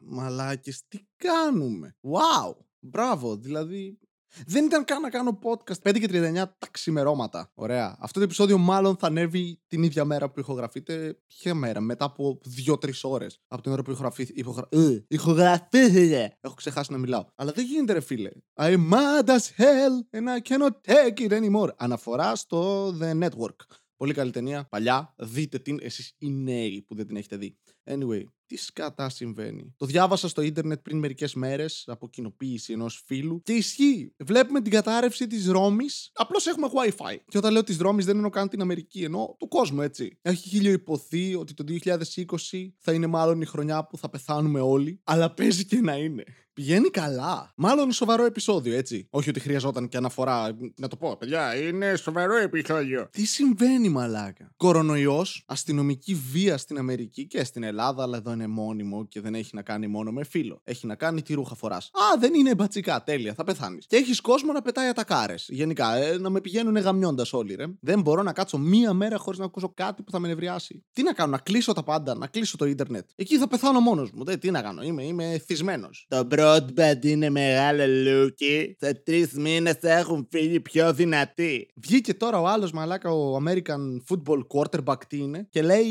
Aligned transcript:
Μαλάκες, 0.00 0.82
τι 0.88 0.98
κάνουμε; 1.16 1.96
Wow. 2.02 2.56
Μπράβο, 2.80 3.36
δηλαδή 3.36 3.98
δεν 4.46 4.64
ήταν 4.64 4.84
καν 4.84 5.00
να 5.00 5.10
κάνω 5.10 5.38
podcast 5.42 5.90
5 5.90 5.98
και 6.00 6.08
39 6.10 6.32
τα 6.34 6.68
ξημερώματα. 6.70 7.50
Ωραία. 7.54 7.96
Αυτό 8.00 8.18
το 8.18 8.24
επεισόδιο 8.24 8.58
μάλλον 8.58 8.96
θα 8.96 9.06
ανέβει 9.06 9.60
την 9.66 9.82
ίδια 9.82 10.04
μέρα 10.04 10.30
που 10.30 10.40
ηχογραφείτε. 10.40 11.18
Ποια 11.26 11.54
μέρα, 11.54 11.80
μετά 11.80 12.04
από 12.04 12.40
2-3 12.66 12.90
ώρες 13.02 13.40
από 13.48 13.62
την 13.62 13.72
ώρα 13.72 13.82
που 13.82 13.90
ηχογραφήθηκε. 13.90 14.40
Ηχογρα... 14.40 14.68
Ε, 14.70 15.04
ηχογραφήθηκε. 15.08 16.36
Έχω 16.40 16.54
ξεχάσει 16.54 16.92
να 16.92 16.98
μιλάω. 16.98 17.24
Αλλά 17.34 17.52
δεν 17.52 17.64
γίνεται, 17.64 17.92
ρε 17.92 18.00
φίλε. 18.00 18.30
I'm 18.54 18.90
mad 18.90 19.26
as 19.26 19.46
hell 19.56 20.18
and 20.18 20.28
I 20.28 20.48
cannot 20.48 20.92
take 20.92 21.28
it 21.28 21.40
anymore. 21.40 21.68
Αναφορά 21.76 22.36
στο 22.36 22.88
The 23.00 23.22
Network. 23.22 23.56
Πολύ 23.96 24.12
καλή 24.12 24.30
ταινία, 24.30 24.66
παλιά. 24.68 25.14
Δείτε 25.18 25.58
την 25.58 25.78
εσείς 25.82 26.14
οι 26.18 26.30
νέοι 26.30 26.82
που 26.82 26.94
δεν 26.94 27.06
την 27.06 27.16
έχετε 27.16 27.36
δει. 27.36 27.58
Anyway, 27.84 28.22
τι 28.46 28.56
σκατά 28.56 29.08
συμβαίνει. 29.08 29.74
Το 29.76 29.86
διάβασα 29.86 30.28
στο 30.28 30.42
ίντερνετ 30.42 30.78
πριν 30.82 30.98
μερικές 30.98 31.34
μέρες 31.34 31.84
από 31.86 32.08
κοινοποίηση 32.08 32.72
ενός 32.72 33.02
φίλου 33.06 33.42
και 33.42 33.52
ισχύει. 33.52 34.14
Βλέπουμε 34.18 34.60
την 34.60 34.72
κατάρρευση 34.72 35.26
της 35.26 35.46
Ρώμης. 35.46 36.10
Απλώς 36.14 36.46
έχουμε 36.46 36.68
WiFi. 36.72 37.16
Και 37.28 37.38
όταν 37.38 37.52
λέω 37.52 37.64
της 37.64 37.78
Ρώμης 37.78 38.04
δεν 38.04 38.16
εννοώ 38.16 38.30
καν 38.30 38.48
την 38.48 38.60
Αμερική, 38.60 39.02
εννοώ 39.02 39.34
του 39.38 39.48
κόσμου, 39.48 39.82
έτσι. 39.82 40.18
Έχει 40.22 40.48
χίλιο 40.48 40.72
υποθεί 40.72 41.34
ότι 41.34 41.54
το 41.54 41.64
2020 41.64 42.74
θα 42.78 42.92
είναι 42.92 43.06
μάλλον 43.06 43.40
η 43.40 43.46
χρονιά 43.46 43.86
που 43.86 43.98
θα 43.98 44.10
πεθάνουμε 44.10 44.60
όλοι. 44.60 45.00
Αλλά 45.04 45.34
παίζει 45.34 45.64
και 45.64 45.80
να 45.80 45.96
είναι. 45.96 46.24
Πηγαίνει 46.54 46.90
καλά. 46.90 47.52
Μάλλον 47.56 47.92
σοβαρό 47.92 48.24
επεισόδιο, 48.24 48.76
έτσι. 48.76 49.06
Όχι 49.10 49.28
ότι 49.28 49.40
χρειαζόταν 49.40 49.88
και 49.88 49.96
αναφορά. 49.96 50.56
Να 50.76 50.88
το 50.88 50.96
πω, 50.96 51.16
παιδιά, 51.16 51.56
είναι 51.56 51.96
σοβαρό 51.96 52.36
επεισόδιο. 52.36 53.08
Τι 53.10 53.24
συμβαίνει, 53.24 53.88
μαλάκα; 53.88 54.52
Κορονοϊός, 54.56 55.44
αστυνομική 55.46 56.14
βία 56.14 56.56
στην 56.56 56.78
Αμερική 56.78 57.26
και 57.26 57.44
στην 57.44 57.62
Ελλάδα, 57.62 58.02
αλλά 58.02 58.16
εδώ 58.16 58.33
είναι 58.34 58.46
μόνιμο 58.46 59.06
και 59.06 59.20
δεν 59.20 59.34
έχει 59.34 59.50
να 59.52 59.62
κάνει 59.62 59.86
μόνο 59.86 60.10
με 60.10 60.24
φίλο. 60.24 60.60
Έχει 60.64 60.86
να 60.86 60.94
κάνει 60.94 61.22
τι 61.22 61.34
ρούχα 61.34 61.54
φοράς. 61.54 61.86
Α, 61.86 62.18
δεν 62.18 62.34
είναι 62.34 62.54
μπατσικά, 62.54 63.02
τέλεια, 63.02 63.34
θα 63.34 63.44
πεθάνεις. 63.44 63.86
Και 63.86 63.96
έχεις 63.96 64.20
κόσμο 64.20 64.52
να 64.52 64.62
πετάει 64.62 64.88
ατακάρες. 64.88 65.46
Γενικά, 65.48 65.96
ε, 65.96 66.18
να 66.18 66.30
με 66.30 66.40
πηγαίνουν 66.40 66.76
γαμιώντας 66.76 67.32
όλοι, 67.32 67.54
ρε. 67.54 67.64
Δεν 67.80 68.00
μπορώ 68.00 68.22
να 68.22 68.32
κάτσω 68.32 68.58
μία 68.58 68.92
μέρα 68.92 69.18
χωρίς 69.18 69.38
να 69.38 69.44
ακούσω 69.44 69.72
κάτι 69.74 70.02
που 70.02 70.10
θα 70.10 70.18
με 70.18 70.28
νευριάσει. 70.28 70.84
Τι 70.92 71.02
να 71.02 71.12
κάνω, 71.12 71.30
να 71.30 71.38
κλείσω 71.38 71.72
τα 71.72 71.82
πάντα, 71.82 72.14
να 72.16 72.26
κλείσω 72.26 72.56
το 72.56 72.64
ίντερνετ. 72.64 73.08
Εκεί 73.14 73.38
θα 73.38 73.48
πεθάνω 73.48 73.80
μόνος 73.80 74.10
μου. 74.10 74.24
Δεν, 74.24 74.38
τι 74.38 74.50
να 74.50 74.62
κάνω, 74.62 74.82
είμαι, 74.82 75.04
είμαι 75.04 75.42
θυσμένο. 75.46 75.88
Το 76.08 76.28
broadband 76.30 77.04
είναι 77.04 77.30
μεγάλο 77.30 77.82
λούκι. 77.86 78.76
Σε 78.78 78.94
τρεις 78.94 79.32
μήνες 79.32 79.76
έχουν 79.80 80.28
φύγει 80.30 80.60
πιο 80.60 80.92
δυνατοί. 80.92 81.68
Βγήκε 81.74 82.14
τώρα 82.14 82.40
ο 82.40 82.46
άλλος 82.46 82.72
μαλάκα, 82.72 83.10
ο 83.10 83.36
American 83.36 84.02
Football 84.08 84.40
Quarterback 84.54 85.04
τι 85.08 85.18
είναι, 85.18 85.46
και 85.50 85.62
λέει 85.62 85.84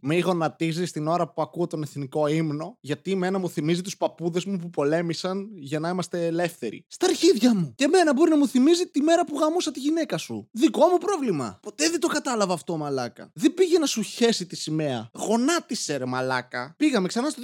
με 0.00 0.18
γονατίζεις 0.18 0.92
την 0.92 1.06
ώρα 1.06 1.32
που 1.32 1.42
ακούω 1.42 1.66
τον 1.66 1.77
εθνικό 1.82 2.26
ύμνο, 2.26 2.76
γιατί 2.80 3.12
εμένα 3.12 3.38
μου 3.38 3.48
θυμίζει 3.48 3.82
τους 3.82 3.96
παππούδες 3.96 4.44
μου 4.44 4.56
που 4.56 4.70
πολέμησαν 4.70 5.48
για 5.54 5.78
να 5.78 5.88
είμαστε 5.88 6.26
ελεύθεροι. 6.26 6.84
Στα 6.88 7.06
αρχίδια 7.06 7.54
μου! 7.54 7.72
Και 7.76 7.84
εμένα 7.84 8.14
μπορεί 8.14 8.30
να 8.30 8.36
μου 8.36 8.48
θυμίζει 8.48 8.86
τη 8.86 9.00
μέρα 9.00 9.24
που 9.24 9.38
γαμούσα 9.38 9.70
τη 9.70 9.80
γυναίκα 9.80 10.16
σου. 10.16 10.48
Δικό 10.52 10.86
μου 10.86 10.98
πρόβλημα. 10.98 11.58
Ποτέ 11.62 11.90
δεν 11.90 12.00
το 12.00 12.08
κατάλαβα 12.08 12.54
αυτό, 12.54 12.76
μαλάκα. 12.76 13.30
Δεν 13.58 13.66
πήγε 13.66 13.78
να 13.78 13.86
σου 13.86 14.02
χέσει 14.02 14.46
τη 14.46 14.56
σημαία. 14.56 15.10
Γονάτισε, 15.12 15.96
ρε 15.96 16.04
μαλάκα. 16.04 16.74
Πήγαμε 16.76 17.08
ξανά 17.08 17.30
στο 17.30 17.42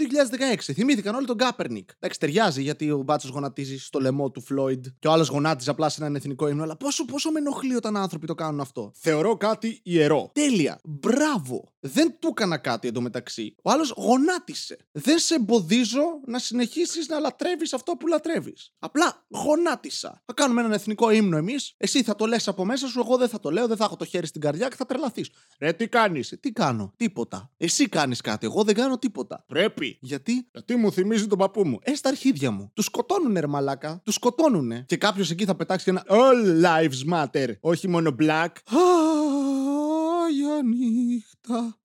2016. 0.56 0.72
Θυμήθηκαν 0.72 1.14
όλοι 1.14 1.26
τον 1.26 1.36
Κάπερνικ. 1.36 1.90
Εντάξει, 1.96 2.18
ταιριάζει 2.18 2.62
γιατί 2.62 2.90
ο 2.90 2.98
μπάτσος 2.98 3.30
γονατίζει 3.30 3.78
στο 3.78 4.00
λαιμό 4.00 4.30
του 4.30 4.40
Φλόιντ 4.40 4.86
και 4.98 5.08
ο 5.08 5.12
άλλος 5.12 5.28
γονάτιζε 5.28 5.70
απλά 5.70 5.88
σε 5.88 6.00
έναν 6.00 6.14
εθνικό 6.14 6.48
ύμνο. 6.48 6.62
Αλλά 6.62 6.76
πόσο, 6.76 7.04
πόσο 7.04 7.30
με 7.30 7.38
ενοχλεί 7.38 7.74
όταν 7.74 7.96
άνθρωποι 7.96 8.26
το 8.26 8.34
κάνουν 8.34 8.60
αυτό. 8.60 8.92
Θεωρώ 8.94 9.36
κάτι 9.36 9.80
ιερό. 9.82 10.30
Τέλεια. 10.34 10.80
Μπράβο. 10.84 11.72
Δεν 11.80 12.16
του 12.18 12.28
έκανα 12.28 12.56
κάτι 12.56 12.88
εντωμεταξύ. 12.88 13.54
Ο 13.62 13.70
άλλος 13.70 13.94
γονάτισε. 13.96 14.76
Δεν 14.92 15.18
σε 15.18 15.34
εμποδίζω 15.34 16.20
να 16.26 16.38
συνεχίσεις 16.38 17.08
να 17.08 17.18
λατρεύεις 17.18 17.72
αυτό 17.72 17.92
που 17.92 18.06
λατρεύεις. 18.06 18.72
Απλά 18.78 19.24
γονάτισα. 19.28 20.22
Θα 20.24 20.32
κάνουμε 20.32 20.60
έναν 20.60 20.72
εθνικό 20.72 21.10
ύμνο 21.10 21.36
εμείς. 21.36 21.74
Εσύ 21.76 22.02
θα 22.02 22.14
το 22.14 22.26
λες 22.26 22.48
από 22.48 22.64
μέσα 22.64 22.86
σου, 22.86 23.00
εγώ 23.00 23.16
δεν 23.16 23.28
θα 23.28 23.40
το 23.40 23.50
λέω, 23.50 23.66
δεν 23.66 23.76
θα 23.76 23.84
έχω 23.84 23.96
το 23.96 24.04
χέρι 24.04 24.26
στην 24.26 24.40
καρδιά 24.40 24.68
και 24.68 24.76
θα 24.76 24.86
τρελαθείς. 24.86 25.30
Ρε, 25.58 25.72
τι 25.72 25.88
κάνεις; 26.04 26.36
Τι 26.40 26.52
κάνω; 26.52 26.92
Τίποτα. 26.96 27.50
Εσύ 27.56 27.88
κάνεις 27.88 28.20
κάτι. 28.20 28.46
Εγώ 28.46 28.64
δεν 28.64 28.74
κάνω 28.74 28.98
τίποτα. 28.98 29.44
Πρέπει. 29.48 29.98
Γιατί; 30.00 30.48
Γιατί 30.52 30.76
μου 30.76 30.92
θυμίζει 30.92 31.26
τον 31.26 31.38
παππού 31.38 31.66
μου. 31.66 31.78
Ε, 31.82 31.94
στα 31.94 32.08
αρχίδια 32.08 32.50
μου. 32.50 32.70
Τους 32.74 32.84
σκοτώνουνε, 32.84 33.40
ρε 33.40 33.46
μαλάκα. 33.46 34.00
Τους 34.04 34.14
σκοτώνουνε. 34.14 34.84
Και 34.88 34.96
κάποιος 34.96 35.30
εκεί 35.30 35.44
θα 35.44 35.54
πετάξει 35.54 35.90
ένα 35.90 36.04
All 36.08 36.64
lives 36.64 37.14
matter. 37.14 37.52
Όχι 37.60 37.88
μόνο 37.88 38.14
black. 38.20 38.48
Για 40.54 40.62
νύχτα. 40.62 41.78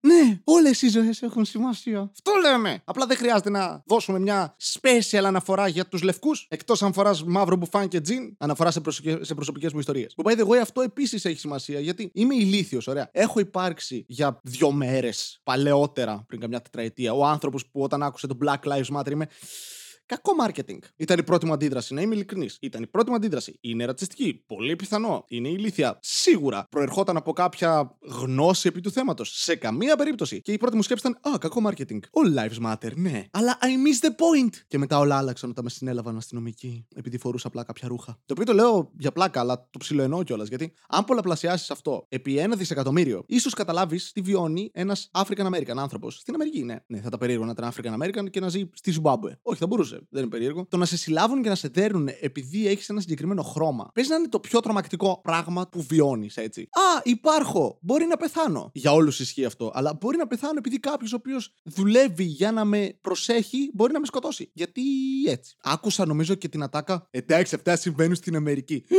Ναι, 0.00 0.40
όλες 0.44 0.82
οι 0.82 0.88
ζωές 0.88 1.22
έχουν 1.22 1.44
σημασία. 1.44 2.00
Αυτό 2.00 2.32
λέμε. 2.40 2.82
Απλά 2.84 3.06
δεν 3.06 3.16
χρειάζεται 3.16 3.50
να 3.50 3.82
δώσουμε 3.86 4.18
μια 4.18 4.56
special 4.72 5.22
αναφορά 5.24 5.68
για 5.68 5.86
τους 5.86 6.02
λευκούς, 6.02 6.46
εκτός 6.50 6.82
αν 6.82 6.92
φοράς 6.92 7.24
μαύρο 7.24 7.56
μπουφάν 7.56 7.88
και 7.88 8.00
τζιν, 8.00 8.36
αναφορά 8.38 8.70
σε, 8.70 8.80
σε 9.20 9.34
προσωπικές 9.34 9.72
μου 9.72 9.78
ιστορίες. 9.78 10.14
Που 10.14 10.22
by 10.26 10.32
the 10.32 10.46
way, 10.46 10.56
αυτό 10.56 10.80
επίσης 10.80 11.24
έχει 11.24 11.38
σημασία 11.38 11.80
γιατί 11.80 12.10
είμαι 12.14 12.34
ηλίθιος, 12.34 12.86
ωραία. 12.86 13.08
Έχω 13.12 13.40
υπάρξει 13.40 14.04
για 14.08 14.40
δύο 14.42 14.70
μέρες 14.70 15.40
παλαιότερα, 15.42 16.24
πριν 16.26 16.40
καμιά 16.40 16.60
τετραετία, 16.60 17.12
ο 17.12 17.24
άνθρωπος 17.24 17.66
που 17.66 17.82
όταν 17.82 18.02
άκουσε 18.02 18.26
το 18.26 18.38
Black 18.44 18.68
Lives 18.68 18.96
Matter 18.96 19.10
είμαι. 19.10 19.26
Κακό 20.06 20.32
marketing. 20.46 20.78
Ήταν 20.96 21.18
η 21.18 21.22
πρώτη 21.22 21.46
μου 21.46 21.52
αντίδραση, 21.52 21.94
να 21.94 22.00
είμαι 22.00 22.14
ειλικρινής. 22.14 22.58
Ήταν 22.60 22.82
η 22.82 22.86
πρώτη 22.86 23.10
μου 23.10 23.16
αντίδραση. 23.16 23.58
Είναι 23.60 23.84
ρατσιστική. 23.84 24.44
Πολύ 24.46 24.76
πιθανό. 24.76 25.24
Είναι 25.28 25.48
ηλίθια. 25.48 25.98
Σίγουρα 26.00 26.66
προερχόταν 26.70 27.16
από 27.16 27.32
κάποια 27.32 27.96
γνώση 28.00 28.68
επί 28.68 28.80
του 28.80 28.90
θέματος. 28.90 29.42
Σε 29.42 29.54
καμία 29.54 29.96
περίπτωση. 29.96 30.40
Και 30.40 30.52
η 30.52 30.56
πρώτη 30.56 30.76
μου 30.76 30.82
σκέψη 30.82 31.08
ήταν 31.08 31.34
Α, 31.34 31.38
κακό 31.38 31.62
marketing. 31.66 31.98
All 31.98 32.38
lives 32.38 32.72
matter, 32.72 32.96
ναι. 32.96 33.24
Αλλά 33.30 33.58
I 33.60 33.66
miss 33.66 34.06
the 34.06 34.10
point. 34.10 34.54
Και 34.68 34.78
μετά 34.78 34.98
όλα 34.98 35.16
άλλαξαν 35.16 35.50
όταν 35.50 35.64
με 35.64 35.70
συνέλαβαν 35.70 36.16
αστυνομικοί. 36.16 36.86
Επειδή 36.94 37.18
φορούσα 37.18 37.46
απλά 37.46 37.64
κάποια 37.64 37.88
ρούχα. 37.88 38.12
Το 38.26 38.32
οποίο 38.32 38.44
το 38.44 38.52
λέω 38.52 38.90
για 38.98 39.12
πλάκα, 39.12 39.40
αλλά 39.40 39.68
το 39.70 39.78
ψιλοενώ 39.78 40.22
κιόλας. 40.22 40.48
Γιατί 40.48 40.72
αν 40.88 41.04
πολλαπλασιάσεις 41.04 41.70
αυτό 41.70 42.06
επί 42.08 42.38
ένα 42.38 42.56
δισεκατομμύριο, 42.56 43.24
ίσως 43.26 43.54
καταλάβεις 43.54 44.12
τι 44.12 44.20
βιώνει 44.20 44.70
ένας 44.72 45.10
African 45.12 45.46
American 45.46 45.76
άνθρωπος. 45.76 46.14
Στην 46.14 46.34
Αμερική, 46.34 46.62
ναι. 46.62 46.76
Ναι, 46.86 47.00
θα 47.00 47.10
τα 47.10 47.18
περίεργο 47.18 47.44
να 47.44 47.50
ήταν 47.50 47.72
African 47.72 48.02
American 48.02 48.30
και 48.30 48.40
να 48.40 48.48
ζει 48.48 48.70
στη 48.72 48.90
Ζιμπάμπουε. 48.90 49.38
Όχι, 49.42 49.58
θα 49.58 49.66
μπορούσε 49.66 49.91
δεν 50.10 50.22
είναι 50.22 50.30
περίεργο. 50.30 50.66
Το 50.68 50.76
να 50.76 50.84
σε 50.84 50.96
συλλάβουν 50.96 51.42
και 51.42 51.48
να 51.48 51.54
σε 51.54 51.68
δέρνουν 51.68 52.08
επειδή 52.20 52.66
έχεις 52.68 52.88
ένα 52.88 53.00
συγκεκριμένο 53.00 53.42
χρώμα. 53.42 53.90
Παίζει 53.94 54.10
να 54.10 54.16
είναι 54.16 54.28
το 54.28 54.40
πιο 54.40 54.60
τρομακτικό 54.60 55.20
πράγμα 55.22 55.68
που 55.68 55.82
βιώνεις, 55.82 56.36
έτσι. 56.36 56.60
Α, 56.60 57.00
υπάρχω. 57.02 57.78
Μπορεί 57.80 58.04
να 58.04 58.16
πεθάνω. 58.16 58.70
Για 58.74 58.92
όλους 58.92 59.20
ισχύει 59.20 59.44
αυτό. 59.44 59.70
Αλλά 59.74 59.98
μπορεί 60.00 60.16
να 60.16 60.26
πεθάνω 60.26 60.58
επειδή 60.58 60.78
κάποιος 60.78 61.12
ο 61.12 61.16
οποίος 61.16 61.54
δουλεύει 61.62 62.24
για 62.24 62.52
να 62.52 62.64
με 62.64 62.98
προσέχει 63.00 63.70
μπορεί 63.74 63.92
να 63.92 64.00
με 64.00 64.06
σκοτώσει. 64.06 64.50
Γιατί 64.52 64.82
έτσι. 65.26 65.56
Άκουσα 65.62 66.06
νομίζω 66.06 66.34
και 66.34 66.48
την 66.48 66.62
ατάκα. 66.62 67.08
Εντάξει, 67.10 67.54
αυτά 67.54 67.76
συμβαίνουν 67.76 68.14
στην 68.14 68.36
Αμερική. 68.36 68.84